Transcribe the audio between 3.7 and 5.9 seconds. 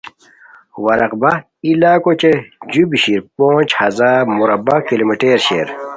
ہزار مربع کلومیٹر شیر۔